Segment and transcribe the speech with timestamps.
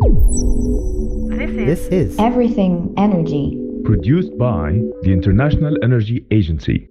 [0.00, 3.58] This is Everything Energy.
[3.84, 6.88] Produced by the International Energy Agency.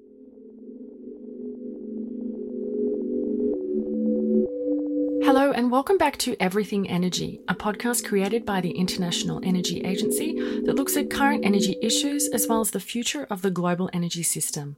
[5.24, 10.34] Hello, and welcome back to Everything Energy, a podcast created by the International Energy Agency
[10.66, 14.24] that looks at current energy issues as well as the future of the global energy
[14.24, 14.76] system.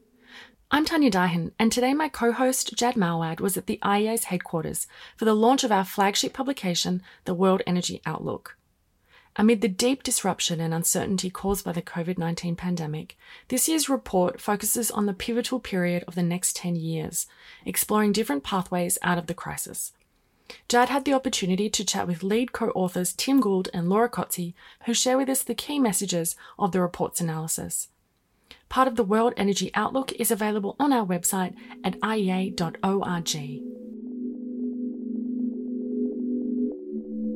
[0.72, 4.86] I'm Tanya Dahin, and today my co host Jad Mouawad was at the IEA's headquarters
[5.18, 8.56] for the launch of our flagship publication, The World Energy Outlook.
[9.36, 14.40] Amid the deep disruption and uncertainty caused by the COVID 19 pandemic, this year's report
[14.40, 17.26] focuses on the pivotal period of the next 10 years,
[17.66, 19.94] exploring different pathways out of the crisis.
[20.68, 24.54] Jad had the opportunity to chat with lead co authors Tim Gould and Laura Cozzi,
[24.86, 27.88] who share with us the key messages of the report's analysis.
[28.70, 33.26] Part of the World Energy Outlook is available on our website at iea.org.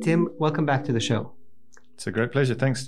[0.04, 0.28] Tim.
[0.38, 1.32] Welcome back to the show.
[1.94, 2.54] It's a great pleasure.
[2.54, 2.86] Thanks.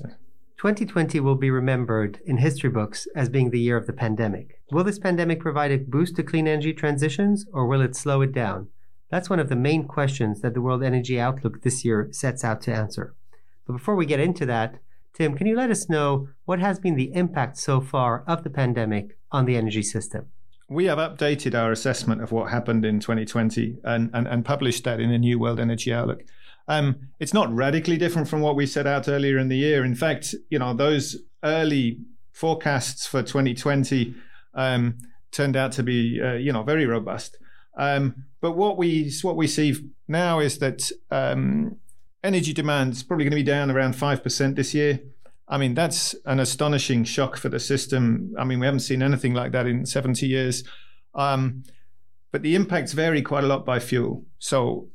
[0.59, 4.61] 2020 will be remembered in history books as being the year of the pandemic.
[4.71, 8.33] Will this pandemic provide a boost to clean energy transitions or will it slow it
[8.33, 8.69] down?
[9.11, 12.61] That's one of the main questions that the World Energy Outlook this year sets out
[12.63, 13.15] to answer.
[13.67, 14.79] But before we get into that,
[15.17, 18.51] Tim, can you let us know what has been the impact so far of the
[18.51, 20.27] pandemic on the energy system?
[20.69, 25.01] We have updated our assessment of what happened in 2020 and, and, and published that
[25.01, 26.23] in the new World Energy Outlook.
[26.69, 29.87] Um, it's not radically different from what we set out earlier in the year.
[29.87, 31.99] In fact, you know, those early
[32.33, 34.15] forecasts for 2020
[34.53, 34.99] um,
[35.33, 37.39] turned out to be, uh, you know, very robust.
[37.79, 39.77] Um, but what we what we see
[40.09, 41.77] now is that um,
[42.27, 45.01] energy demand is probably going to be down around five percent this year.
[45.49, 48.35] I mean, that's an astonishing shock for the system.
[48.37, 50.65] I mean, we haven't seen anything like that in 70 years.
[51.15, 51.63] Um,
[52.33, 54.25] but the impacts vary quite a lot by fuel.
[54.39, 54.89] So,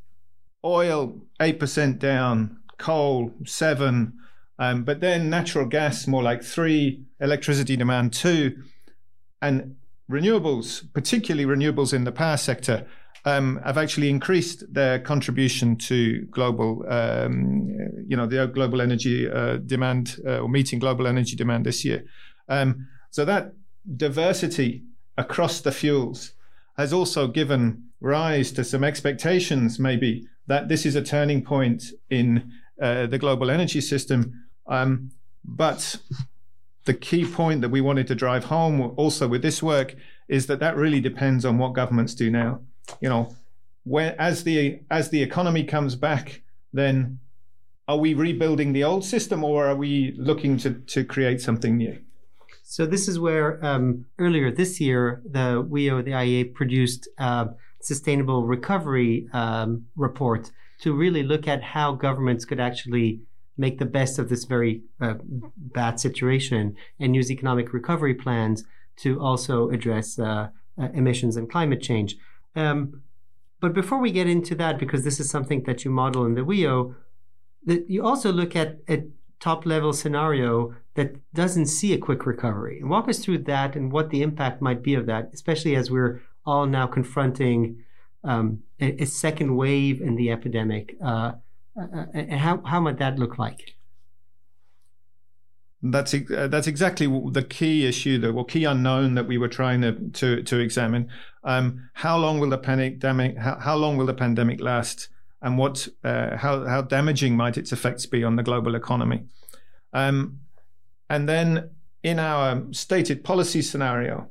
[0.64, 4.14] oil eight percent down, coal seven,
[4.60, 8.62] um, but then natural gas more like three, electricity demand two,
[9.42, 9.78] and
[10.12, 12.86] renewables, particularly renewables in the power sector,
[13.26, 17.68] um, have actually increased their contribution to global, um,
[18.08, 22.04] you know, the global energy uh, demand uh, or meeting global energy demand this year.
[22.50, 23.54] Um, so that
[23.96, 24.84] diversity
[25.18, 26.34] across the fuels
[26.78, 32.52] has also given rise to some expectations, maybe that this is a turning point in
[32.82, 34.46] uh, the global energy system.
[34.68, 35.12] Um,
[35.46, 35.98] but
[36.86, 39.96] the key point that we wanted to drive home also with this work
[40.28, 42.62] is that that really depends on what governments do now.
[43.00, 43.36] You know,
[43.84, 46.42] when as the as the economy comes back,
[46.74, 47.20] then
[47.88, 51.98] are we rebuilding the old system or are we looking to to create something new?
[52.64, 57.50] So this is where um, earlier this year the WEO, the IEA, produced a
[57.82, 60.52] sustainable recovery um, report
[60.82, 63.22] to really look at how governments could actually
[63.58, 65.16] make the best of this very uh,
[65.58, 68.64] bad situation and use economic recovery plans
[68.98, 70.48] to also address uh,
[70.82, 72.16] uh, emissions and climate change.
[72.56, 73.02] Um,
[73.60, 76.42] but before we get into that, because this is something that you model in the
[76.42, 76.96] WEO,
[77.66, 79.04] that you also look at a
[79.40, 82.80] top level scenario that doesn't see a quick recovery.
[82.80, 85.90] And walk us through that and what the impact might be of that, especially as
[85.90, 87.84] we're all now confronting
[88.24, 90.96] um, a, a, second wave in the epidemic.
[91.04, 91.34] Uh,
[91.80, 93.76] uh, and how, how might that look like?
[95.84, 99.82] That's uh, that's exactly the key issue, the well, key unknown that we were trying
[99.82, 101.10] to to, to examine.
[101.44, 103.38] Um, how long will the pandemic?
[103.38, 105.10] How, how long will the pandemic last?
[105.42, 109.24] And what uh, how how damaging might its effects be on the global economy?
[109.92, 110.42] Um,
[111.10, 111.72] and then
[112.04, 114.30] in our stated policy scenario,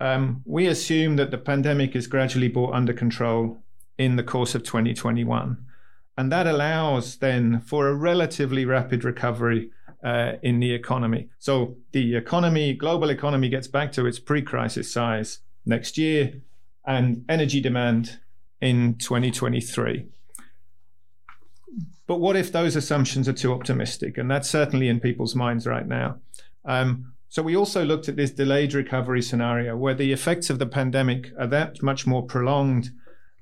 [0.00, 3.62] um, we assume that the pandemic is gradually brought under control
[3.96, 5.56] in the course of 2021,
[6.18, 9.70] and that allows then for a relatively rapid recovery
[10.04, 11.28] uh, in the economy.
[11.38, 16.34] So the economy, global economy, gets back to its pre-crisis size next year,
[16.86, 18.18] and energy demand
[18.60, 20.06] in 2023.
[22.06, 24.18] But what if those assumptions are too optimistic?
[24.18, 26.18] And that's certainly in people's minds right now.
[26.64, 30.66] Um, so we also looked at this delayed recovery scenario where the effects of the
[30.66, 32.90] pandemic are that much more prolonged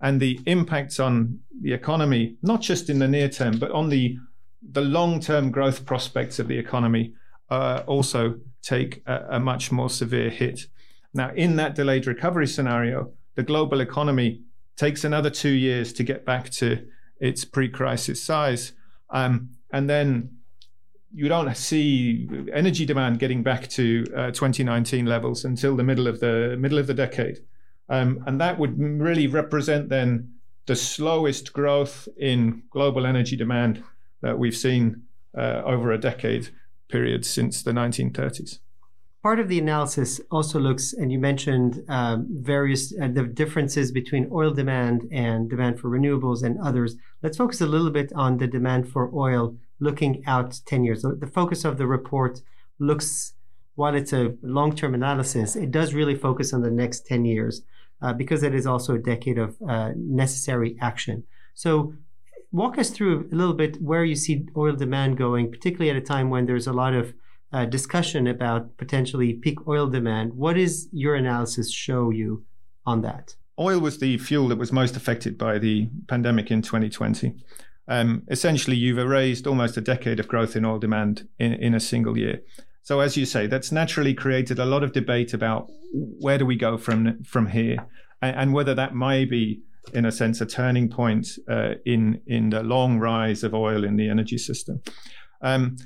[0.01, 4.19] and the impacts on the economy, not just in the near term, but on the
[4.63, 7.13] the long-term growth prospects of the economy
[7.51, 10.67] uh, also take a, a, much more severe hit.
[11.15, 14.43] Now, in that delayed recovery scenario, the global economy
[14.77, 16.87] takes another two years to get back to
[17.21, 18.73] its pre-crisis size,
[19.11, 20.37] um, and then
[21.15, 26.21] you don't see energy demand getting back to uh, 2019 levels until the middle of
[26.21, 27.39] the middle of the decade,
[27.89, 30.33] um, and that would really represent then
[30.67, 33.83] the slowest growth in global energy demand
[34.23, 35.03] that we've seen
[35.37, 36.51] uh, over a decade
[36.89, 38.59] period since the 1930s.
[39.23, 44.29] Part of the analysis also looks, and you mentioned um, various uh, the differences between
[44.33, 46.95] oil demand and demand for renewables and others.
[47.23, 51.03] Let's focus a little bit on the demand for oil looking out 10 years.
[51.03, 52.41] The focus of the report
[52.79, 53.35] looks,
[53.75, 57.63] while it's a long term analysis, it does really focus on the next 10 years
[58.01, 61.25] uh, because it is also a decade of uh, necessary action.
[61.55, 61.93] So,
[62.53, 66.01] walk us through a little bit where you see oil demand going, particularly at a
[66.01, 67.15] time when there's a lot of
[67.53, 70.35] uh, discussion about potentially peak oil demand.
[70.35, 72.45] What does your analysis show you
[72.87, 73.35] on that?
[73.59, 77.35] Oil was the fuel that was most affected by the pandemic in 2020.
[77.89, 81.81] Um, essentially, you've erased almost a decade of growth in oil demand in, in a
[81.81, 82.43] single year.
[82.83, 86.57] So, as you say, that's naturally created a lot of debate about where do we
[86.57, 87.87] go from from here,
[88.23, 89.63] and, and whether that may be,
[89.95, 93.97] in a sense, a turning point uh, in in the long rise of oil in
[93.97, 94.83] the energy system.
[95.43, 95.77] Um,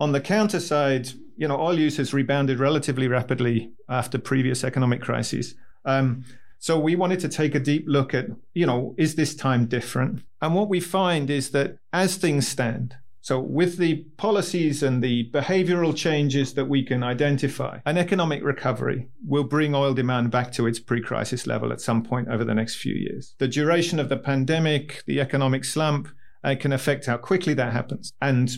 [0.00, 5.00] on the counter side, you know, oil use has rebounded relatively rapidly after previous economic
[5.00, 5.54] crises.
[5.84, 6.24] Um,
[6.58, 10.22] so we wanted to take a deep look at, you know, is this time different?
[10.42, 12.96] And what we find is that as things stand,
[13.28, 19.10] so, with the policies and the behavioral changes that we can identify, an economic recovery
[19.22, 22.54] will bring oil demand back to its pre crisis level at some point over the
[22.54, 23.34] next few years.
[23.36, 26.08] The duration of the pandemic, the economic slump,
[26.42, 28.48] uh, can affect how quickly that happens and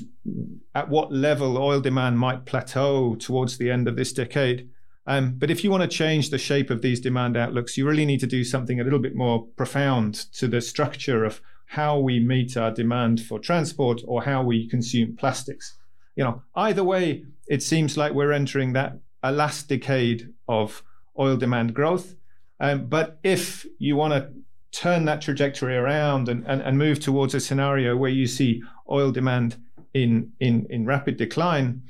[0.76, 4.68] at what level oil demand might plateau towards the end of this decade.
[5.04, 8.06] Um, but if you want to change the shape of these demand outlooks, you really
[8.06, 11.40] need to do something a little bit more profound to the structure of
[11.70, 15.76] how we meet our demand for transport or how we consume plastics.
[16.16, 20.82] You know, either way, it seems like we're entering that a last decade of
[21.16, 22.16] oil demand growth.
[22.58, 24.32] Um, but if you want to
[24.72, 29.12] turn that trajectory around and, and, and move towards a scenario where you see oil
[29.12, 29.56] demand
[29.94, 31.82] in, in, in rapid decline,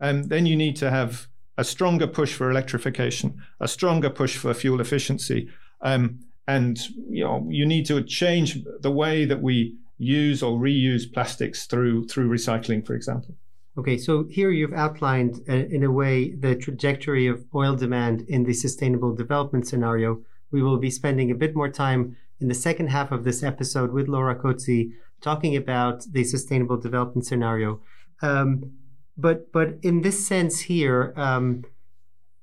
[0.00, 1.26] um, then you need to have
[1.58, 5.50] a stronger push for electrification, a stronger push for fuel efficiency,
[5.82, 6.78] um, and
[7.08, 12.06] you know you need to change the way that we use or reuse plastics through
[12.06, 13.34] through recycling, for example.
[13.78, 18.44] Okay, so here you've outlined uh, in a way the trajectory of oil demand in
[18.44, 20.22] the sustainable development scenario.
[20.50, 23.92] We will be spending a bit more time in the second half of this episode
[23.92, 27.80] with Laura Cozzi talking about the sustainable development scenario.
[28.22, 28.72] Um,
[29.16, 31.64] but but in this sense here, um,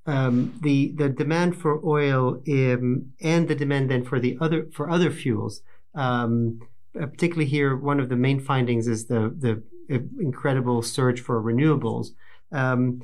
[0.06, 4.90] um, the the demand for oil um, and the demand then for the other for
[4.90, 5.62] other fuels.
[5.96, 6.62] Um,
[7.00, 9.64] uh, particularly here, one of the main findings is the the
[9.94, 12.08] uh, incredible surge for renewables.
[12.52, 13.04] Um,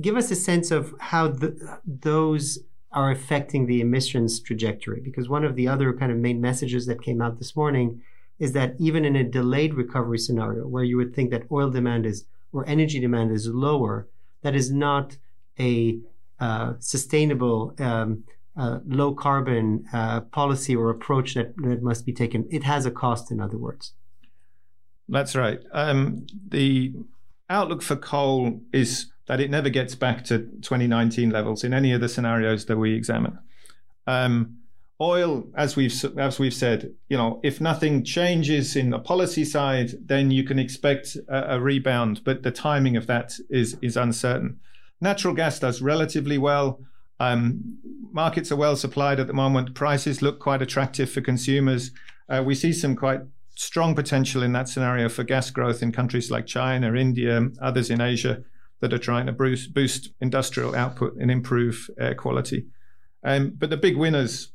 [0.00, 2.58] give us a sense of how the, those
[2.92, 7.02] are affecting the emissions trajectory, because one of the other kind of main messages that
[7.02, 8.00] came out this morning
[8.38, 12.06] is that even in a delayed recovery scenario, where you would think that oil demand
[12.06, 14.06] is or energy demand is lower,
[14.42, 15.16] that is not
[15.58, 15.98] a
[16.40, 18.24] uh, sustainable, um,
[18.56, 22.46] uh, low carbon uh, policy or approach that, that must be taken.
[22.50, 23.92] It has a cost, in other words.
[25.08, 25.60] That's right.
[25.72, 26.94] Um, the
[27.50, 32.00] outlook for coal is that it never gets back to 2019 levels in any of
[32.00, 33.38] the scenarios that we examine.
[34.06, 34.58] Um,
[35.00, 39.92] oil, as we've as we've said, you know, if nothing changes in the policy side,
[40.04, 44.60] then you can expect a, a rebound, but the timing of that is is uncertain.
[45.00, 46.80] Natural gas does relatively well.
[47.20, 47.78] Um,
[48.12, 49.74] markets are well supplied at the moment.
[49.74, 51.90] Prices look quite attractive for consumers.
[52.28, 53.20] Uh, we see some quite
[53.56, 58.00] strong potential in that scenario for gas growth in countries like China, India, others in
[58.00, 58.42] Asia
[58.80, 62.66] that are trying to boost, boost industrial output and improve air quality.
[63.22, 64.52] Um, but the big winners,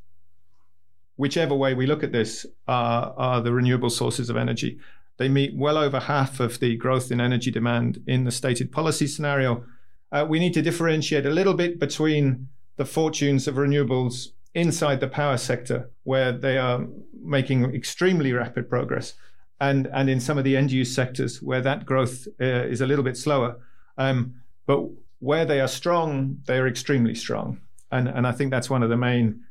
[1.16, 4.78] whichever way we look at this, are, are the renewable sources of energy.
[5.18, 9.06] They meet well over half of the growth in energy demand in the stated policy
[9.06, 9.64] scenario
[10.12, 15.08] uh, we need to differentiate a little bit between the fortunes of renewables inside the
[15.08, 16.86] power sector, where they are
[17.22, 19.14] making extremely rapid progress,
[19.60, 22.86] and, and in some of the end use sectors, where that growth uh, is a
[22.86, 23.58] little bit slower.
[23.98, 24.34] Um,
[24.66, 24.88] but
[25.18, 27.60] where they are strong, they are extremely strong.
[27.92, 29.44] And, and I think that's one of the main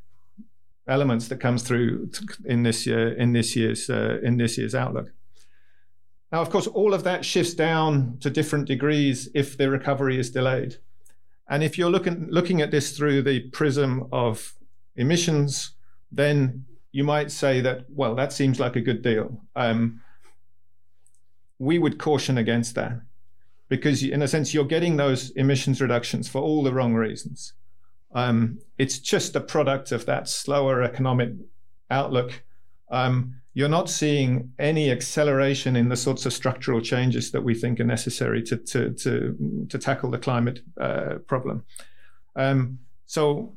[0.88, 2.10] elements that comes through
[2.46, 5.12] in this year in this year's uh, in this year's outlook.
[6.32, 10.30] Now, of course, all of that shifts down to different degrees if the recovery is
[10.30, 10.78] delayed.
[11.48, 14.56] And if you're looking, looking at this through the prism of
[14.96, 15.72] emissions,
[16.12, 19.42] then you might say that, well, that seems like a good deal.
[19.56, 20.02] Um,
[21.58, 23.02] we would caution against that
[23.68, 27.54] because, in a sense, you're getting those emissions reductions for all the wrong reasons.
[28.14, 31.34] Um, it's just a product of that slower economic
[31.92, 32.44] outlook.
[32.90, 37.78] Um, you're not seeing any acceleration in the sorts of structural changes that we think
[37.82, 41.66] are necessary to to to, to tackle the climate uh, problem.
[42.38, 43.54] Um, so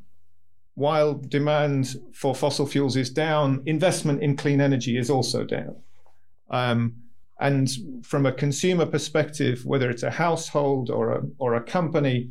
[0.74, 5.76] while demand for fossil fuels is down, investment in clean energy is also down.
[6.50, 6.94] Um,
[7.38, 7.70] and
[8.02, 12.30] from a consumer perspective, whether it's a household or a or a company,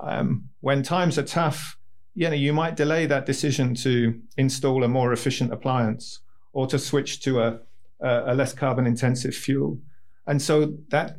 [0.00, 1.76] um, when times are tough,
[2.14, 6.20] you know you might delay that decision to install a more efficient appliance
[6.52, 7.60] or to switch to a,
[8.00, 9.78] a less carbon intensive fuel.
[10.26, 11.16] And so that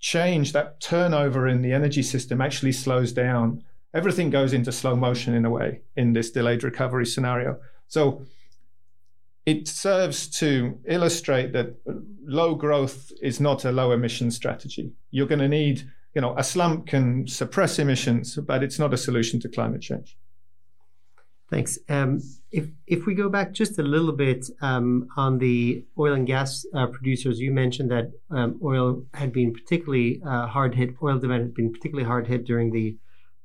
[0.00, 3.62] change, that turnover in the energy system actually slows down.
[3.94, 7.58] Everything goes into slow motion in a way in this delayed recovery scenario.
[7.88, 8.24] So
[9.46, 11.76] it serves to illustrate that
[12.24, 14.92] low growth is not a low emission strategy.
[15.10, 15.82] You're going to need,
[16.14, 20.16] you know, a slump can suppress emissions, but it's not a solution to climate change.
[21.52, 21.78] Thanks.
[21.90, 26.26] Um, if if we go back just a little bit um, on the oil and
[26.26, 30.94] gas uh, producers, you mentioned that um, oil had been particularly uh, hard hit.
[31.02, 32.96] Oil demand had been particularly hard hit during the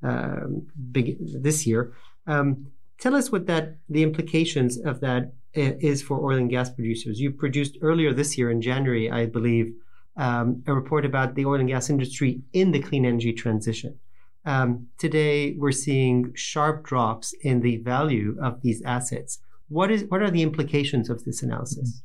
[0.03, 1.91] um, big this year.
[2.27, 7.19] Um, tell us what that the implications of that uh, for oil and gas producers.
[7.19, 9.73] You produced earlier this year in January, I believe,
[10.15, 13.99] um, a report about the oil and gas industry in the clean energy transition.
[14.47, 19.39] Um, today, we're seeing sharp drops in the value of these assets.
[19.67, 22.01] What is what are the implications of this analysis?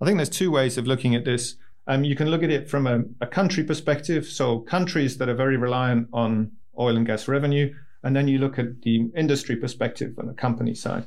[0.00, 1.56] I think there's two ways of looking at this.
[1.86, 5.34] Um, you can look at it from a, a, country perspective, so countries that are
[5.34, 10.14] very reliant on oil and gas revenue, and then you look at the industry perspective
[10.18, 11.06] on the company side.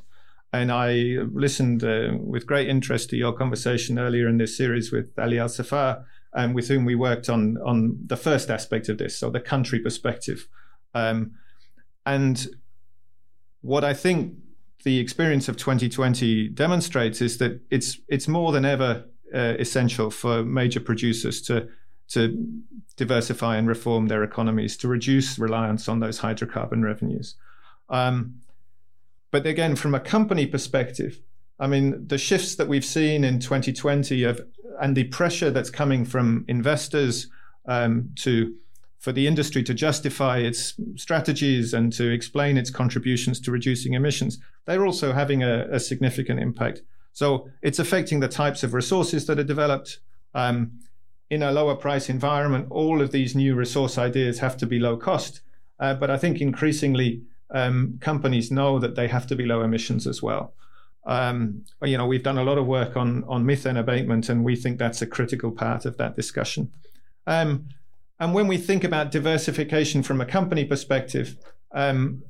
[0.53, 5.17] And I listened uh, with great interest to your conversation earlier in this series with
[5.17, 9.31] Ali Al-Saffar, and with whom we worked on on the first aspect of this, so
[9.31, 10.47] the country perspective.
[10.93, 11.31] Um,
[12.05, 12.47] and
[13.61, 14.33] what I think
[14.83, 20.43] the experience of 2020 demonstrates is that it's it's more than ever uh, essential for
[20.43, 21.67] major producers to
[22.09, 22.63] to
[22.95, 27.35] diversify and reform their economies to reduce reliance on those hydrocarbon revenues.
[27.89, 28.41] Um,
[29.31, 31.19] but again, from a company perspective,
[31.59, 34.41] I mean, the shifts that we've seen in 2020 of,
[34.81, 37.27] and the pressure that's coming from investors
[37.67, 38.55] um, to
[38.99, 44.39] for the industry to justify its strategies and to explain its contributions to reducing emissions,
[44.65, 46.81] they're also having a, a significant impact.
[47.13, 49.99] So it's affecting the types of resources that are developed.
[50.35, 50.79] Um,
[51.29, 54.97] in a lower price environment, all of these new resource ideas have to be low
[54.97, 55.41] cost.
[55.79, 60.07] Uh, but I think increasingly um, companies know that they have to be low emissions
[60.07, 60.53] as well.
[61.05, 64.55] Um, you know, we've done a lot of work on on methane abatement, and we
[64.55, 66.71] think that's a critical part of that discussion.
[67.25, 67.69] Um,
[68.19, 71.37] and when we think about diversification from a company perspective,
[71.73, 72.23] um,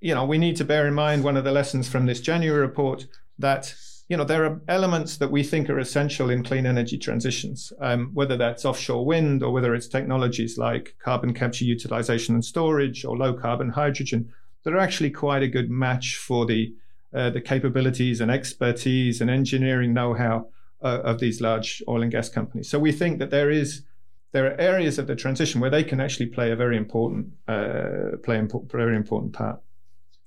[0.00, 2.60] you know, we need to bear in mind one of the lessons from this January
[2.60, 3.06] report
[3.38, 3.74] that
[4.08, 8.10] you know there are elements that we think are essential in clean energy transitions, um,
[8.12, 13.16] whether that's offshore wind or whether it's technologies like carbon capture, utilization, and storage, or
[13.16, 14.28] low carbon hydrogen
[14.64, 16.74] that are actually quite a good match for the
[17.14, 20.48] uh, the capabilities and expertise and engineering know-how
[20.82, 22.68] uh, of these large oil and gas companies.
[22.68, 23.82] So we think that there is
[24.32, 28.16] there are areas of the transition where they can actually play a very important uh,
[28.22, 29.60] play a very important part.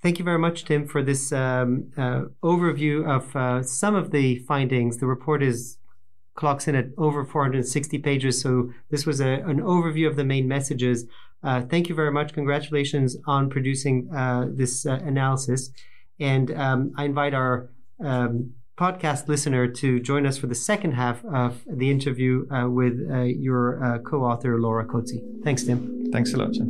[0.02, 4.38] Thank you very much, Tim, for this um, uh, overview of uh, some of the
[4.40, 4.98] findings.
[4.98, 5.78] The report is
[6.34, 10.46] clocks in at over 460 pages, so this was a, an overview of the main
[10.46, 11.06] messages.
[11.42, 12.34] Uh, thank you very much.
[12.34, 15.70] Congratulations on producing uh, this uh, analysis,
[16.20, 17.70] and um, I invite our
[18.04, 22.94] um, podcast listener to join us for the second half of the interview uh, with
[23.08, 25.22] uh, your uh, co-author Laura Cozzi.
[25.44, 26.10] Thanks, Tim.
[26.12, 26.68] Thanks a lot, Jim.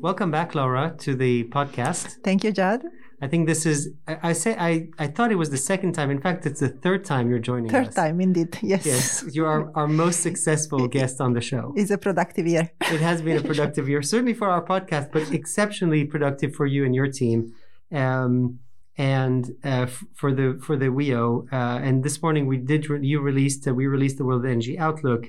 [0.00, 2.16] Welcome back, Laura, to the podcast.
[2.22, 2.84] Thank you, Jad.
[3.22, 3.90] I think this is.
[4.08, 4.88] I, I, say I.
[4.98, 6.10] I thought it was the second time.
[6.10, 7.94] In fact, it's the third time you're joining third us.
[7.94, 8.58] Third time, indeed.
[8.62, 8.84] Yes.
[8.84, 11.72] Yes, you are our most successful guest on the show.
[11.76, 12.70] It's a productive year.
[12.80, 16.84] it has been a productive year, certainly for our podcast, but exceptionally productive for you
[16.84, 17.54] and your team.
[17.92, 18.60] Um,
[18.96, 21.52] and uh, f- for the for the WEO.
[21.52, 24.78] Uh, and this morning we did re- you released uh, we released the World Energy
[24.78, 25.26] Outlook,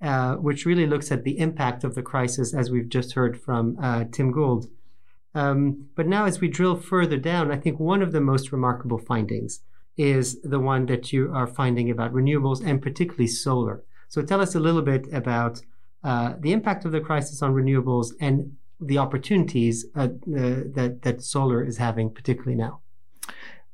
[0.00, 3.76] uh, which really looks at the impact of the crisis, as we've just heard from
[4.12, 4.66] Tim Gould.
[5.34, 8.98] Um, but now, as we drill further down, I think one of the most remarkable
[8.98, 9.60] findings
[9.96, 13.82] is the one that you are finding about renewables and particularly solar.
[14.08, 15.60] So tell us a little bit about
[16.02, 20.08] uh, the impact of the crisis on renewables and the opportunities uh, uh,
[20.74, 22.80] that that solar is having, particularly now.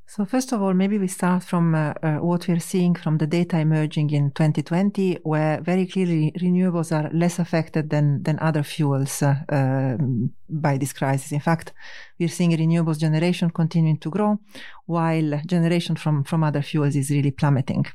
[0.09, 3.27] So first of all, maybe we start from uh, uh, what we're seeing from the
[3.27, 9.21] data emerging in 2020, where very clearly renewables are less affected than than other fuels
[9.21, 11.33] uh, um, by this crisis.
[11.33, 11.73] In fact,
[12.17, 14.39] we're seeing renewables generation continuing to grow,
[14.85, 17.85] while generation from from other fuels is really plummeting.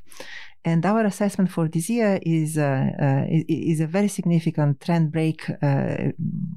[0.65, 5.51] And our assessment for this year is uh, uh, is a very significant trend break
[5.61, 6.13] uh,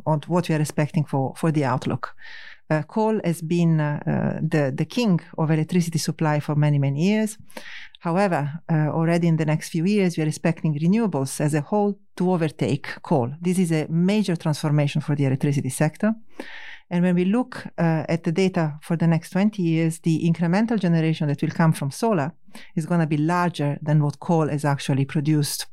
[0.05, 2.15] on what we are expecting for for the outlook.
[2.67, 6.99] Uh, coal has been uh, uh, the, the king of electricity supply for many, many
[6.99, 7.37] years.
[7.99, 12.31] However, already in the next few years, we are expecting renewables as a whole to
[12.31, 13.31] overtake coal.
[13.41, 16.13] This is a major transformation for the electricity sector.
[16.89, 20.79] And when we look uh, at the data for the next 20 years, the incremental
[20.79, 22.33] generation that will come from solar
[22.75, 25.67] is going to be larger than what coal has actually produced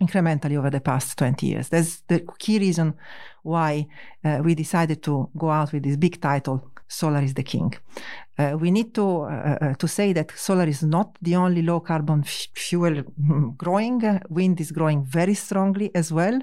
[0.00, 1.68] incrementally over the past 20 years.
[1.68, 2.94] That's the key reason
[3.42, 3.86] why
[4.24, 7.74] uh, we decided to go out with this big title, Solar is the King.
[8.38, 11.80] Uh, we need to uh, uh to say that solar is not the only low
[11.80, 13.02] carbon f- fuel
[13.56, 14.20] growing.
[14.28, 16.38] Wind is growing very strongly as well.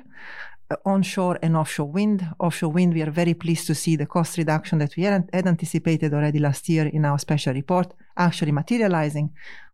[0.85, 2.27] Onshore and offshore wind.
[2.39, 6.13] Offshore wind, we are very pleased to see the cost reduction that we had anticipated
[6.13, 9.31] already last year in our special report actually materializing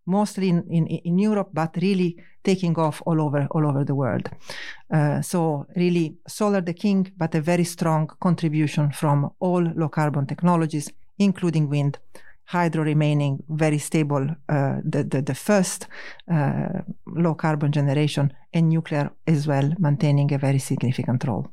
[0.09, 4.29] mostly in, in, in Europe, but really taking off all over all over the world.
[4.91, 10.25] Uh, so really, solar the king, but a very strong contribution from all low carbon
[10.25, 11.99] technologies, including wind.
[12.49, 15.87] Hydro remaining very stable, uh, the, the, the first
[16.33, 21.47] uh, low carbon generation, and nuclear as well, maintaining a very significant role.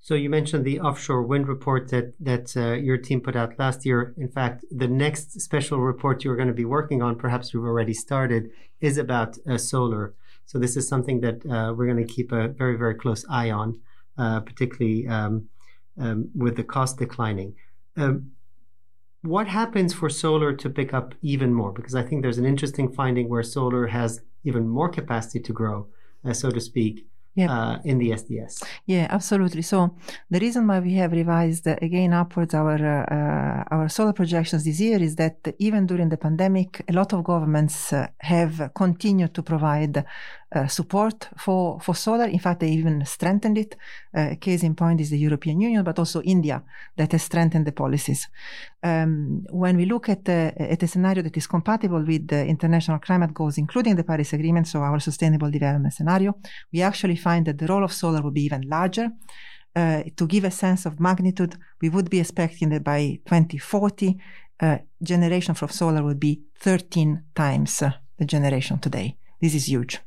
[0.00, 3.84] So you mentioned the offshore wind report that that uh, your team put out last
[3.84, 4.14] year.
[4.16, 7.94] In fact, the next special report you're going to be working on, perhaps you've already
[7.94, 10.14] started, is about uh, solar.
[10.46, 13.50] So this is something that uh, we're going to keep a very very close eye
[13.50, 13.68] on,
[14.16, 15.48] uh, particularly um,
[15.98, 17.54] um, with the cost declining.
[17.96, 18.32] Um,
[19.22, 21.72] what happens for solar to pick up even more?
[21.72, 25.86] Because I think there's an interesting finding where solar has even more capacity to grow,
[26.24, 27.06] uh, so to speak.
[27.38, 28.62] Uh, in the SDS.
[28.84, 29.62] Yeah, absolutely.
[29.62, 29.96] So
[30.30, 34.78] the reason why we have revised uh, again upwards our uh, our solar projections this
[34.80, 39.42] year is that even during the pandemic, a lot of governments uh, have continued to
[39.42, 40.04] provide
[40.54, 42.26] uh, support for, for solar.
[42.26, 43.76] In fact, they even strengthened it.
[44.14, 46.62] Uh, case in point is the European Union, but also India
[46.96, 48.28] that has strengthened the policies.
[48.82, 52.98] Um, when we look at, uh, at a scenario that is compatible with the international
[52.98, 56.36] climate goals, including the Paris Agreement, so our sustainable development scenario,
[56.72, 59.10] we actually find that the role of solar will be even larger.
[59.74, 64.18] Uh, to give a sense of magnitude, we would be expecting that by 2040,
[64.60, 69.16] uh, generation from solar would be 13 times uh, the generation today.
[69.40, 69.98] This is huge.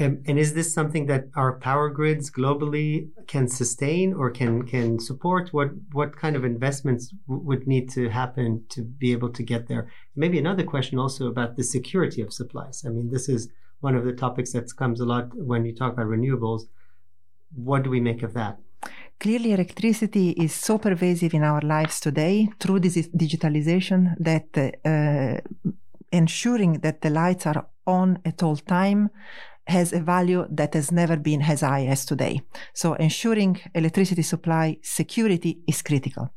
[0.00, 5.52] And is this something that our power grids globally can sustain or can can support?
[5.52, 9.68] What what kind of investments w- would need to happen to be able to get
[9.68, 9.92] there?
[10.16, 12.82] Maybe another question also about the security of supplies.
[12.86, 13.48] I mean, this is
[13.80, 16.62] one of the topics that comes a lot when you talk about renewables.
[17.54, 18.58] What do we make of that?
[19.18, 25.40] Clearly, electricity is so pervasive in our lives today through this digitalization that uh,
[26.10, 29.10] ensuring that the lights are on at all time
[29.70, 32.42] has a value that has never been as high as today.
[32.74, 36.32] So ensuring electricity supply security is critical.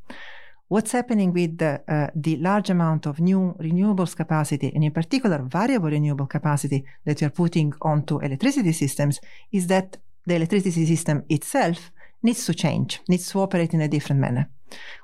[0.70, 5.40] What's happening with the, uh, the large amount of new renewables capacity, and in particular
[5.44, 9.20] variable renewable capacity that we are putting onto electricity systems,
[9.52, 11.92] is that the electricity system itself
[12.24, 14.50] needs to change, needs to operate in a different manner.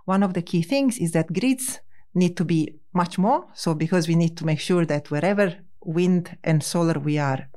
[0.06, 1.82] One of the key things is that grids
[2.16, 3.46] need to be much more.
[3.54, 7.48] So, because we need to make sure that wherever wind and solar we are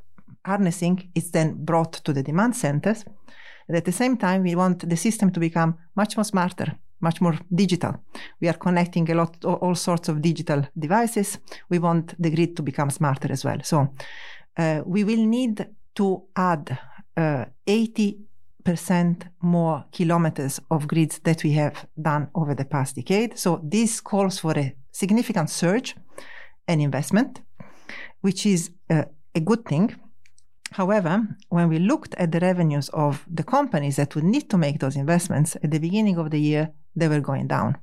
[0.44, 3.05] harnessing is then brought to the demand centers.
[3.68, 7.20] And at the same time, we want the system to become much more smarter, much
[7.20, 7.94] more digital.
[8.40, 11.38] We are connecting a lot, all sorts of digital devices.
[11.68, 13.59] We want the grid to become smarter as well.
[13.62, 13.94] So
[14.57, 16.78] uh, we will need to add
[17.16, 18.18] uh, 80
[18.64, 23.37] percent more kilometers of grids that we have done over the past decade.
[23.38, 25.96] So this calls for a significant surge
[26.68, 27.42] and investment,
[28.20, 29.96] which is uh, a good thing
[30.73, 34.79] However, when we looked at the revenues of the companies that would need to make
[34.79, 37.77] those investments at the beginning of the year, they were going down.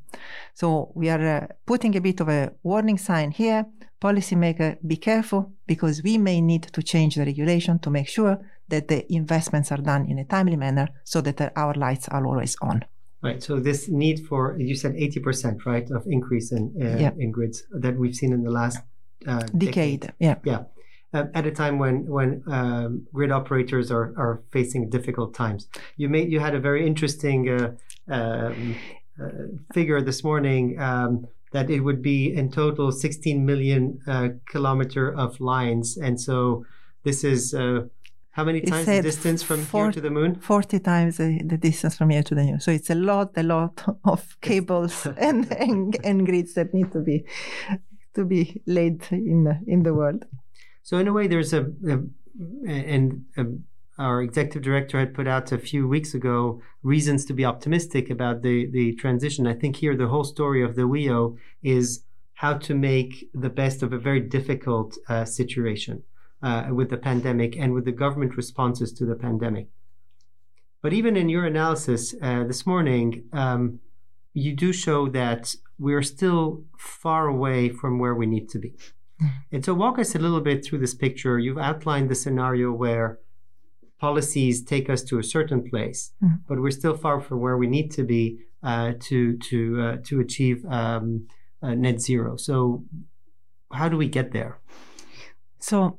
[0.54, 3.66] So we are uh, putting a bit of a warning sign here.
[4.02, 8.88] Policymaker, be careful because we may need to change the regulation to make sure that
[8.88, 12.86] the investments are done in a timely manner so that our lights are always on.
[13.22, 13.44] Right.
[13.44, 17.12] So this need for you said eighty percent, right, of increase in uh, yeah.
[17.18, 18.80] in grids that we've seen in the last
[19.28, 20.02] uh, decade.
[20.02, 20.14] decade.
[20.20, 20.36] Yeah.
[20.46, 20.64] Yeah
[21.14, 25.68] uh, at a time when when um, grid operators are, are facing difficult times.
[25.98, 27.72] You made you had a very interesting uh,
[28.08, 28.76] um,
[29.22, 29.30] uh,
[29.74, 30.80] figure this morning.
[30.80, 36.64] Um, that it would be in total 16 million uh, kilometer of lines, and so
[37.04, 37.88] this is uh,
[38.32, 40.36] how many times the distance from here to the moon?
[40.36, 42.60] 40 times the, the, distance from here to the moon.
[42.60, 47.00] So it's a lot, a lot of cables and, and, and grids that need to
[47.00, 47.26] be
[48.16, 50.26] to be laid in the, in the world.
[50.84, 52.00] So in a way, there's a, a
[52.68, 53.46] and a,
[53.98, 58.42] our executive director had put out a few weeks ago reasons to be optimistic about
[58.42, 59.46] the the transition.
[59.46, 62.04] I think here the whole story of the WEO is
[62.36, 66.04] how to make the best of a very difficult uh, situation
[66.42, 69.68] uh, with the pandemic and with the government responses to the pandemic.
[70.82, 73.80] But even in your analysis uh, this morning, um,
[74.34, 78.74] you do show that we're still far away from where we need to be.
[79.22, 79.56] Mm-hmm.
[79.56, 81.40] And so, walk us a little bit through this picture.
[81.40, 83.20] You've outlined the scenario where
[84.00, 86.36] policies take us to a certain place, mm-hmm.
[86.48, 90.20] but we're still far from where we need to be uh, to to uh, to
[90.20, 91.28] achieve um,
[91.62, 92.38] uh, net zero.
[92.38, 92.84] So,
[93.72, 94.60] how do we get there?
[95.60, 95.98] So,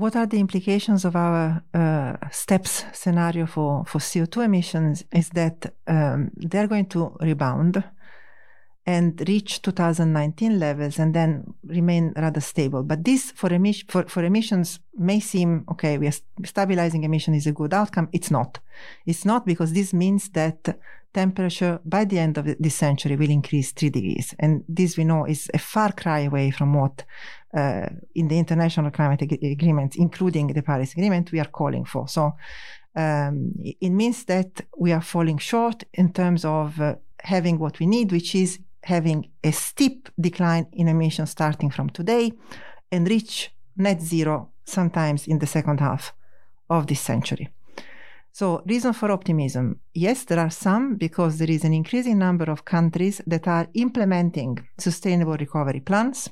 [0.00, 5.74] what are the implications of our uh, steps scenario for, for CO2 emissions is that
[5.86, 7.84] um, they're going to rebound
[8.86, 12.82] and reach 2019 levels and then remain rather stable.
[12.82, 16.14] But this for, emission, for, for emissions may seem okay, we are
[16.44, 18.08] stabilizing emission is a good outcome.
[18.12, 18.58] It's not.
[19.06, 20.78] It's not because this means that
[21.12, 24.34] temperature by the end of this century will increase three degrees.
[24.38, 27.04] And this we know is a far cry away from what
[27.52, 32.06] uh, in the international climate ag- agreement, including the Paris Agreement, we are calling for.
[32.08, 32.34] So
[32.94, 37.86] um, it means that we are falling short in terms of uh, having what we
[37.86, 42.32] need, which is having a steep decline in emissions starting from today
[42.90, 46.12] and reach net zero sometimes in the second half
[46.68, 47.48] of this century.
[48.32, 49.80] So, reason for optimism.
[49.92, 54.58] Yes, there are some because there is an increasing number of countries that are implementing
[54.78, 56.30] sustainable recovery plans.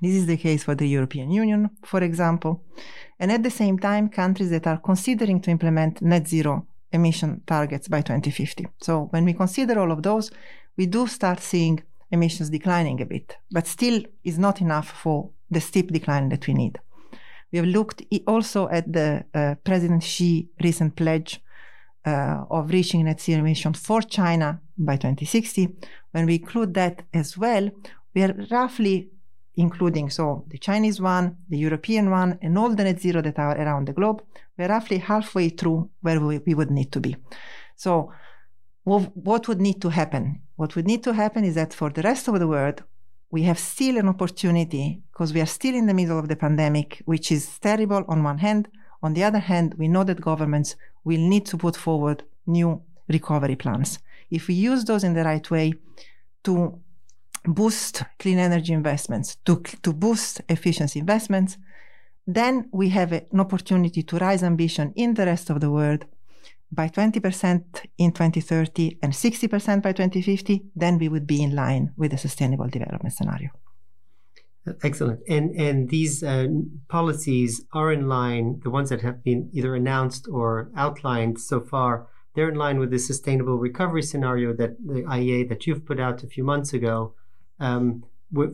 [0.00, 2.64] This is the case for the European Union, for example.
[3.20, 7.86] And at the same time, countries that are considering to implement net zero emission targets
[7.86, 8.66] by 2050.
[8.80, 10.32] So, when we consider all of those,
[10.82, 15.60] we do start seeing emissions declining a bit, but still is not enough for the
[15.60, 16.80] steep decline that we need.
[17.52, 21.40] We have looked also at the uh, President Xi recent pledge
[22.04, 25.68] uh, of reaching net zero emission for China by 2060.
[26.10, 27.70] When we include that as well,
[28.12, 28.96] we are roughly
[29.54, 33.56] including so the Chinese one, the European one, and all the net zero that are
[33.56, 34.20] around the globe,
[34.58, 37.14] we're roughly halfway through where we, we would need to be.
[37.76, 38.10] So
[38.84, 40.40] what, would need to happen?
[40.56, 42.82] What would need to happen is that for the rest of the world,
[43.30, 47.00] we have still an opportunity because we are still in the middle of the pandemic,
[47.06, 48.68] which is terrible on one hand.
[49.02, 53.56] On the other hand, we know that governments will need to put forward new recovery
[53.56, 53.98] plans.
[54.30, 55.74] If we use those in the right way
[56.44, 56.78] to
[57.44, 61.56] boost clean energy investments, to, to boost efficiency investments,
[62.26, 66.04] then we have an opportunity to raise ambition in the rest of the world
[66.72, 72.10] by 20% in 2030 and 60% by 2050, then we would be in line with
[72.10, 73.50] the sustainable development scenario.
[74.82, 75.20] Excellent.
[75.28, 76.46] And and these uh,
[76.88, 82.06] policies are in line, the ones that have been either announced or outlined so far,
[82.34, 86.22] they're in line with the sustainable recovery scenario that the IEA that you've put out
[86.22, 87.14] a few months ago.
[87.58, 88.04] Um,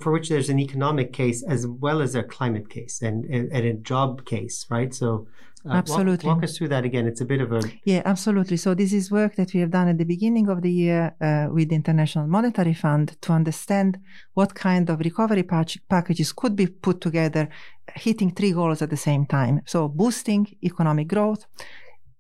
[0.01, 3.75] for which there's an economic case as well as a climate case and, and, a
[3.75, 4.93] job case, right?
[4.93, 5.29] So,
[5.65, 6.27] uh, absolutely.
[6.27, 7.07] Walk, walk, us through that again.
[7.07, 8.57] It's a bit of a yeah, absolutely.
[8.57, 11.49] So this is work that we have done at the beginning of the year uh,
[11.53, 13.99] with the International Monetary Fund to understand
[14.35, 17.49] what kind of recovery patch- packages could be put together,
[17.95, 19.63] hitting three goals at the same time.
[19.67, 21.47] So boosting economic growth,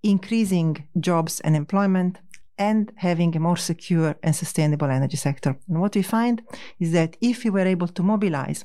[0.02, 2.18] increasing jobs and employment,
[2.58, 5.56] and having a more secure and sustainable energy sector.
[5.68, 6.42] And what we find
[6.80, 8.64] is that if we were able to mobilize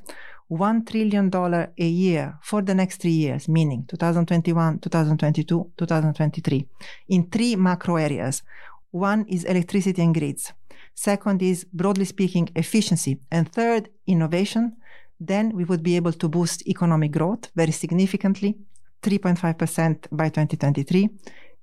[0.52, 1.32] $1 trillion
[1.78, 6.68] a year for the next three years, meaning 2021, 2022, 2023,
[7.10, 8.44] in three macro areas.
[8.92, 10.54] One is electricity and grids.
[10.94, 13.20] Second is, broadly speaking, efficiency.
[13.32, 14.78] And third, innovation.
[15.20, 18.58] Then we would be able to boost economic growth very significantly,
[19.02, 21.10] 3.5% by 2023,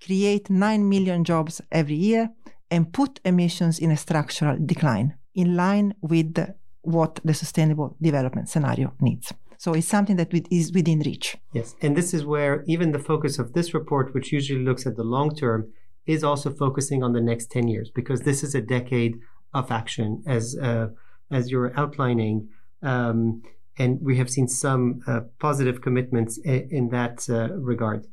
[0.05, 2.31] create 9 million jobs every year,
[2.71, 6.35] and put emissions in a structural decline in line with
[6.83, 9.33] what the sustainable development scenario needs.
[9.59, 11.37] So it's something that is within reach.
[11.53, 11.77] Yes.
[11.83, 15.05] And this is where even the focus of this report, which usually looks at the
[15.05, 15.71] long term,
[16.07, 19.21] is also focusing on the next 10 years because this is a decade
[19.53, 20.88] of action as uh,
[21.31, 22.49] as you're outlining.
[22.83, 23.43] Um,
[23.79, 28.07] and we have seen some uh, positive commitments in, in that uh, regard.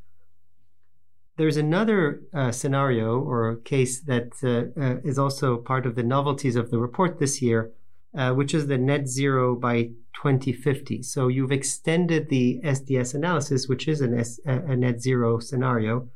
[1.38, 6.56] There's another uh, scenario or case that uh, uh, is also part of the novelties
[6.56, 7.71] of the report this year,
[8.15, 9.83] uh, which is the net zero by
[10.15, 11.03] 2050.
[11.03, 16.09] So you've extended the SDS analysis, which is an S, a net zero scenario,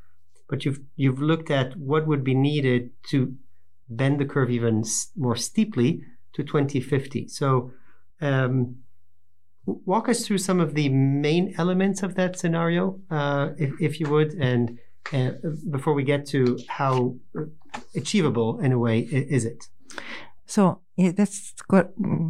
[0.50, 3.36] but you've you've looked at what would be needed to
[3.90, 4.84] bend the curve even
[5.16, 7.28] more steeply to 2050.
[7.28, 7.72] So
[8.22, 8.78] um,
[9.66, 14.10] walk us through some of the main elements of that scenario, uh, if, if you
[14.10, 14.80] would, and
[15.14, 15.32] uh,
[15.70, 17.16] before we get to how
[17.96, 19.68] achievable in a way is it.
[20.52, 21.54] So yeah, that's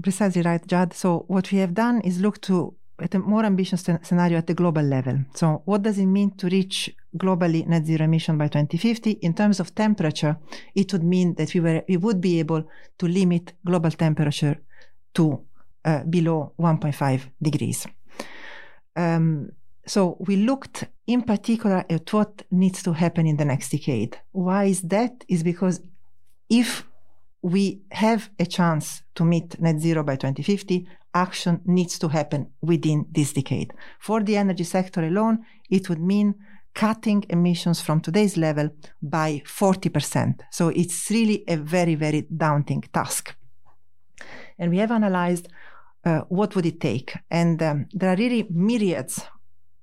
[0.03, 0.93] precisely right, Jad.
[0.93, 4.53] So what we have done is look to at a more ambitious scenario at the
[4.53, 5.17] global level.
[5.33, 9.11] So what does it mean to reach globally net zero emission by 2050?
[9.23, 10.37] In terms of temperature,
[10.75, 12.63] it would mean that we were we would be able
[12.99, 14.55] to limit global temperature
[15.15, 15.41] to
[15.83, 17.87] uh, below 1.5 degrees.
[18.95, 19.49] Um,
[19.87, 24.19] so we looked in particular at what needs to happen in the next decade.
[24.31, 25.25] Why is that?
[25.27, 25.81] Is because
[26.51, 26.85] if
[27.41, 33.05] we have a chance to meet net zero by 2050, action needs to happen within
[33.11, 33.73] this decade.
[33.99, 36.35] For the energy sector alone, it would mean
[36.73, 38.69] cutting emissions from today's level
[39.01, 40.39] by 40%.
[40.51, 43.35] So it's really a very, very daunting task.
[44.57, 45.49] And we have analyzed
[46.05, 47.17] uh, what would it take?
[47.29, 49.23] And um, there are really myriads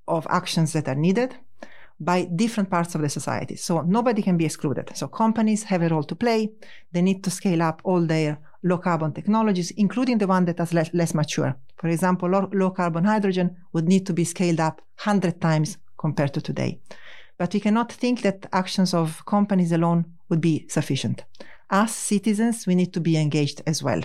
[0.06, 1.36] of actions that are needed
[2.00, 3.56] by different parts of the society.
[3.56, 4.90] So nobody can be excluded.
[4.94, 6.50] So companies have a role to play.
[6.92, 10.72] They need to scale up all their low carbon technologies, including the one that is
[10.72, 11.56] less, less mature.
[11.76, 16.34] For example, low, low carbon hydrogen would need to be scaled up 100 times compared
[16.34, 16.80] to today.
[17.36, 21.24] But we cannot think that actions of companies alone would be sufficient
[21.70, 24.00] as citizens, we need to be engaged as well.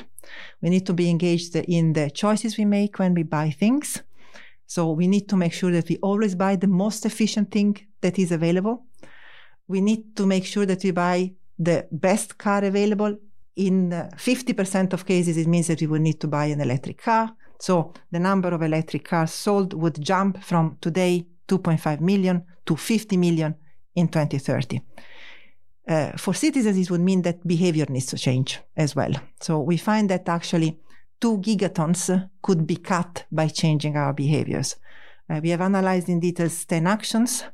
[0.62, 4.02] We need to be engaged in the choices we make when we buy things.
[4.68, 8.18] So we need to make sure that we always buy the most efficient thing that
[8.18, 8.86] is available.
[9.68, 13.18] We need to make sure that we buy the best car available.
[13.56, 17.36] In 50% of cases, it means that we will need to buy an electric car.
[17.60, 23.18] So the number of electric cars sold would jump from today 2.5 million to 50
[23.18, 23.56] million
[23.96, 24.82] in 2030
[25.88, 29.14] uh, for citizens, it would mean that behavior needs to change as well.
[29.42, 30.80] So we find that actually
[31.24, 34.76] two gigatons could be cut by changing our behaviors.
[35.30, 37.46] Uh, we have analyzed in detail 10 actions.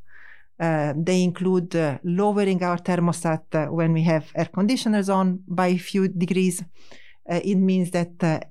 [0.59, 5.67] Uh, they include uh, lowering our thermostat uh, when we have air conditioners on by
[5.67, 6.63] a few degrees.
[7.29, 8.43] Uh, it means that,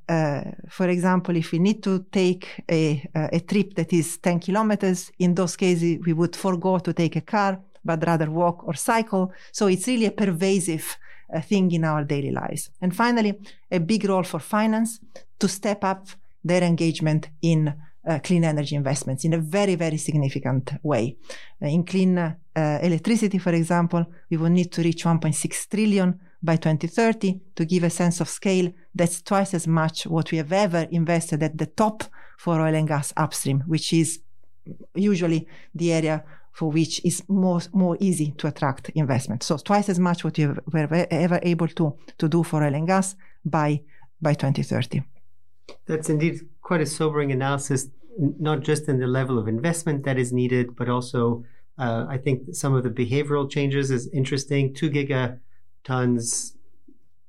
[0.68, 5.34] for example, if we need to take a, a trip that is 10 kilometers, in
[5.34, 9.32] those cases, we would forego to take a car but rather walk or cycle.
[9.50, 10.96] So it's really a pervasive
[11.34, 12.70] uh, thing in our daily lives.
[12.80, 13.38] And finally,
[13.70, 15.00] a big role for finance
[15.38, 16.08] to step up
[16.44, 17.74] their engagement in
[18.08, 21.16] uh, clean energy investments in a very, very significant way.
[21.62, 26.56] Uh, in clean uh, electricity, for example, we will need to reach 1.6 trillion by
[26.56, 28.72] 2030 to give a sense of scale.
[28.94, 32.04] That's twice as much what we have ever invested at the top
[32.38, 34.20] for oil and gas upstream, which is
[34.94, 36.24] usually the area
[36.58, 39.44] for which is more, more easy to attract investment.
[39.44, 42.84] So twice as much what you were ever able to, to do for oil and
[42.84, 43.82] gas by,
[44.20, 45.04] by 2030.
[45.86, 47.86] That's indeed quite a sobering analysis,
[48.18, 51.44] not just in the level of investment that is needed, but also
[51.78, 54.74] uh, I think some of the behavioral changes is interesting.
[54.74, 56.54] Two gigatons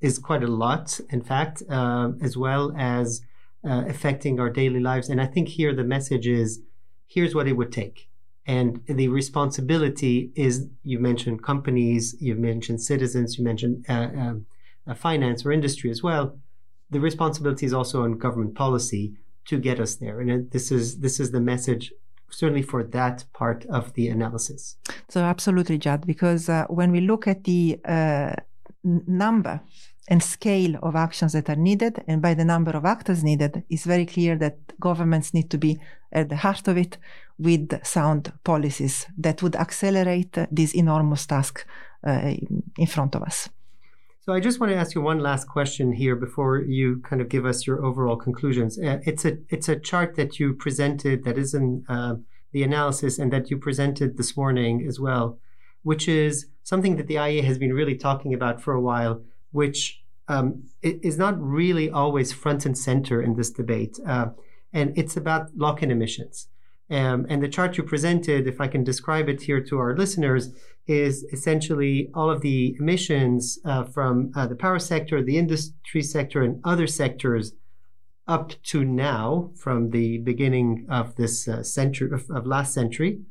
[0.02, 3.22] is quite a lot, in fact, uh, as well as
[3.64, 5.08] uh, affecting our daily lives.
[5.08, 6.62] And I think here the message is
[7.06, 8.09] here's what it would take.
[8.46, 14.46] And the responsibility is you mentioned companies, you've mentioned citizens, you mentioned uh, um,
[14.88, 16.38] uh, finance or industry as well.
[16.90, 19.14] The responsibility is also on government policy
[19.46, 20.20] to get us there.
[20.20, 21.92] And this is this is the message
[22.32, 24.78] certainly for that part of the analysis.
[25.10, 28.34] So absolutely, Jad, because uh, when we look at the uh,
[28.84, 29.62] number
[30.08, 33.86] and scale of actions that are needed, and by the number of actors needed, it's
[33.86, 35.80] very clear that governments need to be
[36.12, 36.98] at the heart of it
[37.40, 41.66] with sound policies that would accelerate this enormous task
[42.06, 42.34] uh,
[42.78, 43.50] in front of us.
[44.22, 47.30] So I just want to ask you one last question here before you kind of
[47.30, 48.78] give us your overall conclusions.
[48.78, 52.16] Uh, it's a it's a chart that you presented that is in uh,
[52.52, 55.40] the analysis and that you presented this morning as well,
[55.82, 60.04] which is something that the IEA has been really talking about for a while, which
[60.28, 64.28] um, is not really always front and center in this debate, uh,
[64.72, 66.48] and it's about lock-in emissions.
[66.92, 70.52] Um, and the chart you presented, if I can describe it here to our listeners,
[70.88, 76.42] is essentially all of the emissions uh, from uh, the power sector, the industry sector,
[76.42, 77.54] and other sectors
[78.28, 83.22] up to now, from the beginning of this uh, century of, of last century,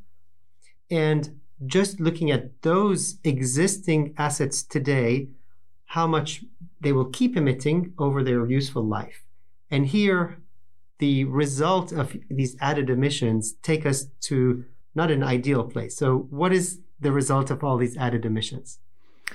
[0.90, 5.28] and just looking at those existing assets today,
[5.86, 6.44] how much
[6.80, 9.24] they will keep emitting over their useful life.
[9.70, 10.38] And here,
[10.98, 15.96] the result of these added emissions take us to not an ideal place.
[15.96, 18.78] So, what is the result of all these added emissions?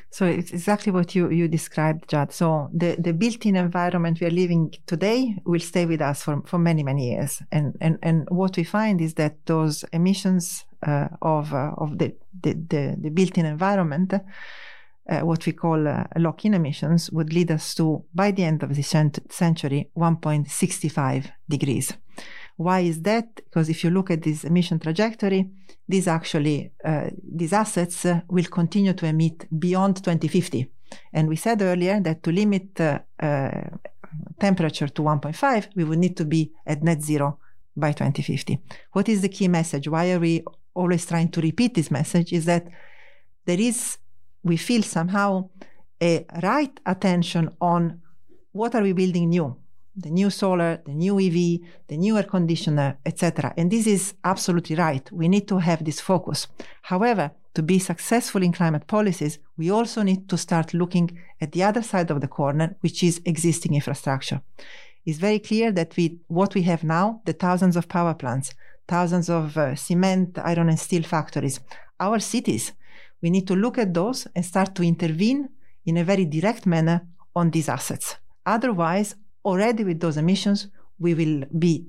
[0.10, 2.32] So it's exactly what you, you described, Jad.
[2.32, 6.60] So the, the built-in environment we are living today will stay with us for, for
[6.60, 7.42] many, many years.
[7.52, 12.16] And, and, and what we find is that those emissions uh, of, uh, of the,
[12.42, 14.14] the, the, the, built-in environment,
[15.10, 18.76] uh, what we call uh, lock-in emissions, would lead us to, by the end of
[18.76, 21.94] the century, 1.65 degrees.
[22.56, 23.36] Why is that?
[23.36, 25.50] Because if you look at this emission trajectory,
[25.88, 30.70] these actually, uh, these assets uh, will continue to emit beyond 2050.
[31.12, 33.62] And we said earlier that to limit uh, uh
[34.40, 37.40] temperature to 1.5, we would need to be at net zero
[37.76, 38.60] by 2050.
[38.92, 39.88] What is the key message?
[39.88, 42.32] Why are we always trying to repeat this message?
[42.34, 42.68] Is that
[43.46, 43.98] there is,
[44.44, 45.50] we feel somehow
[46.02, 48.02] a right attention on
[48.52, 49.56] what are we building new?
[49.96, 53.54] the new solar, the new EV, the new air conditioner, etc.
[53.58, 55.10] And this is absolutely right.
[55.12, 56.48] We need to have this focus.
[56.82, 61.64] However, to be successful in climate policies, we also need to start looking at the
[61.64, 64.42] other side of the corner, which is existing infrastructure.
[65.06, 68.56] It's very clear that we, what we have now, the thousands of power plants,
[68.88, 71.60] thousands of uh, cement, iron and steel factories,
[72.00, 72.72] our cities,
[73.24, 75.50] we need to look at those and start to intervene
[75.86, 78.18] in a very direct manner on these assets.
[78.46, 80.68] Otherwise, already with those emissions,
[81.00, 81.88] we will be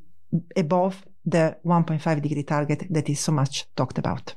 [0.56, 4.34] above the 1.5 degree target that is so much talked about.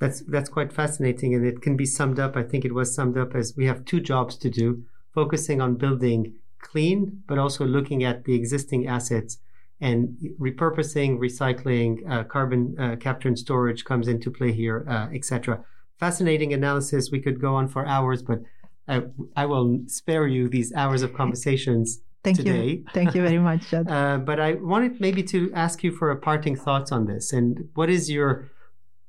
[0.00, 2.36] That's that's quite fascinating, and it can be summed up.
[2.36, 5.74] I think it was summed up as we have two jobs to do: focusing on
[5.74, 9.38] building clean, but also looking at the existing assets
[9.80, 15.64] and repurposing, recycling, uh, carbon uh, capture and storage comes into play here, uh, etc.
[15.98, 17.10] Fascinating analysis.
[17.10, 18.40] We could go on for hours, but
[18.86, 19.02] I,
[19.36, 22.66] I will spare you these hours of conversations Thank today.
[22.66, 22.84] you.
[22.94, 23.88] Thank you very much, Jad.
[23.98, 27.32] Uh, but I wanted maybe to ask you for a parting thoughts on this.
[27.32, 28.50] And what is your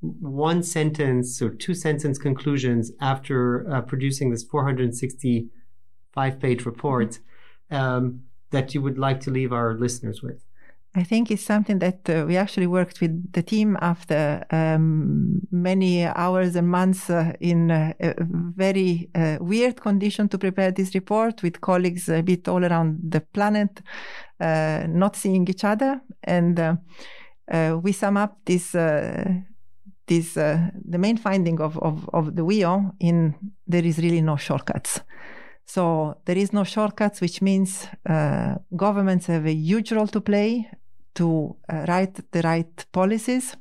[0.02, 7.19] one sentence or two sentence conclusions after uh, producing this 465 page report
[7.71, 8.21] um,
[8.52, 10.43] that you would like to leave our listeners with?
[10.95, 16.04] I think it's something that uh, we actually worked with the team after um, many
[16.04, 21.43] hours and months uh, in uh, a very uh, weird condition to prepare this report
[21.43, 23.82] with colleagues a bit all around the planet,
[24.39, 26.02] uh, not seeing each other.
[26.23, 32.93] And uh, we sum up this, this the main finding of, of, of the WEO
[32.99, 33.36] in
[33.67, 35.02] there is really no shortcuts.
[35.70, 40.68] So there is no shortcuts, which means uh, governments have a huge role to play
[41.14, 43.56] to uh, write the right policies,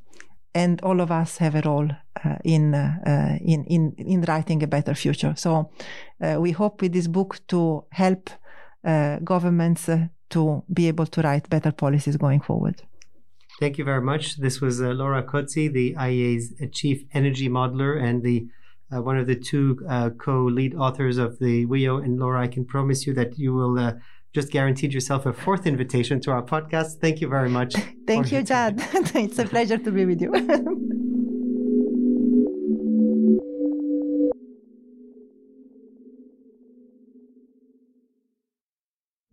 [0.55, 1.87] and all of us have a role
[2.25, 5.35] uh, in, uh, in in in writing a better future.
[5.37, 5.69] So
[6.19, 8.31] uh, we hope with this book to help
[8.83, 9.87] uh, governments
[10.29, 12.81] to be able to write better policies going forward.
[13.59, 14.37] Thank you very much.
[14.37, 18.47] This was Laura Cozzi, the IEA's chief energy modeler and the
[18.93, 22.03] uh, one of the two uh, co-lead authors of the WEO.
[22.03, 23.93] And Laura, I can promise you that you will uh,
[24.33, 26.99] just guaranteed yourself a fourth invitation to our podcast.
[26.99, 27.75] Thank you very much.
[28.07, 28.75] Thank you, Jad.
[28.93, 30.31] it's a pleasure to be with you.